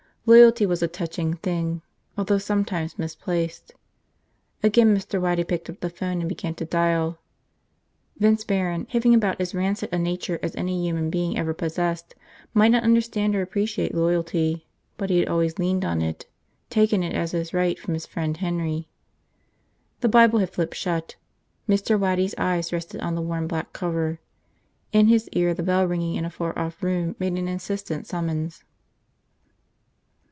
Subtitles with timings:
[0.27, 1.81] Loyalty was a touching thing.
[2.15, 3.73] Although sometimes misplaced.
[4.61, 5.19] Again Mr.
[5.19, 7.17] Waddy picked up the phone and began to dial.
[8.17, 12.13] Vince Barron, having about as rancid a nature as any human being ever possessed,
[12.53, 16.27] might not understand or appreciate loyalty; but he had always leaned on it,
[16.69, 18.87] taken it as his right from his friend Henry.
[20.01, 21.15] The Bible had flipped shut.
[21.67, 21.99] Mr.
[21.99, 24.19] Waddy's eyes rested on the worn black cover.
[24.93, 28.63] In his ear the bell ringing in a far off room made an insistent summons.